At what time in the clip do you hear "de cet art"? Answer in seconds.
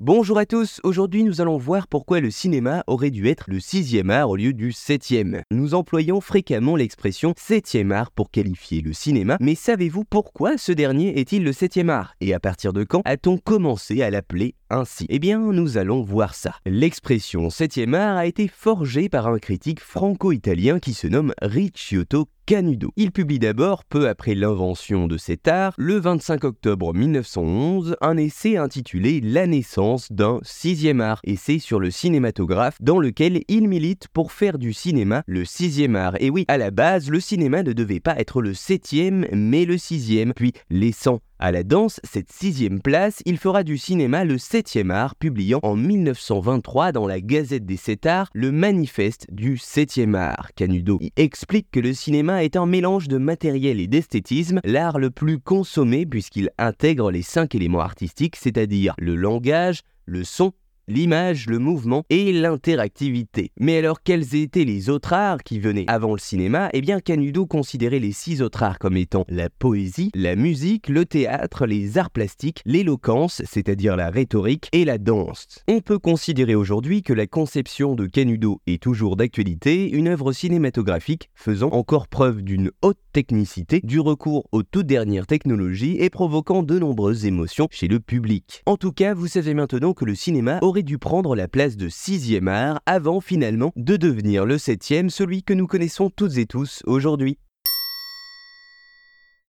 25.06-25.72